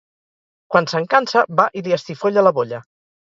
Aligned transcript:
Quan 0.75 0.87
se'n 0.93 1.05
cansa, 1.11 1.43
va 1.61 1.67
i 1.81 1.85
li 1.89 1.95
estifolla 1.99 2.47
la 2.49 2.55
bolla. 2.61 2.81